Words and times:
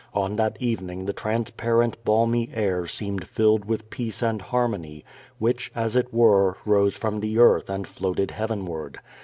On 0.15 0.35
that 0.37 0.57
evening 0.59 1.05
the 1.05 1.13
trans 1.13 1.51
parent, 1.51 2.03
balmy 2.03 2.49
air 2.55 2.87
seemed 2.87 3.27
filled 3.27 3.65
with 3.65 3.91
peace 3.91 4.23
and 4.23 4.41
harmony, 4.41 5.05
wliicli, 5.39 5.69
as 5.75 5.95
it 5.95 6.11
were, 6.11 6.57
rose 6.65 6.97
from 6.97 7.19
the 7.19 7.37
earth 7.37 7.69
and 7.69 7.87
floated 7.87 8.31
heaven 8.31 8.65
ward. 8.65 8.99